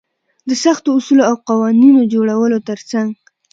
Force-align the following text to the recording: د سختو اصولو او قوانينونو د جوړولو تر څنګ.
د 0.49 0.51
سختو 0.63 0.89
اصولو 0.97 1.23
او 1.29 1.35
قوانينونو 1.47 2.01
د 2.03 2.07
جوړولو 2.15 2.57
تر 2.69 2.79
څنګ. 2.91 3.09